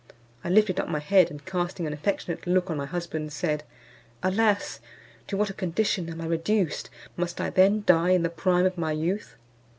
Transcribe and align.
I 0.43 0.49
lifted 0.49 0.79
up 0.79 0.89
my 0.89 0.97
head, 0.97 1.29
and 1.29 1.45
casting 1.45 1.85
an 1.85 1.93
affectionate 1.93 2.47
look 2.47 2.71
on 2.71 2.77
my 2.77 2.87
husband, 2.87 3.31
said, 3.31 3.63
"Alas! 4.23 4.79
to 5.27 5.37
what 5.37 5.51
a 5.51 5.53
condition 5.53 6.09
am 6.09 6.21
I 6.21 6.25
reduced! 6.25 6.89
must 7.15 7.39
I 7.39 7.51
then 7.51 7.83
die 7.85 8.09
in 8.09 8.23
the 8.23 8.29
prime 8.31 8.65
of 8.65 8.79
my 8.79 8.93
youth!" 8.93 9.35